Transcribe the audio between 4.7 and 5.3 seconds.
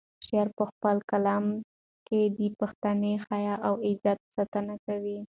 کوي.